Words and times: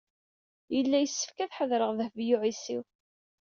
Yella 0.75 0.97
yessefk 0.99 1.37
ad 1.39 1.51
ḥadreɣ 1.57 1.91
Dehbiya 1.97 2.35
u 2.37 2.39
Ɛisiw. 2.43 2.83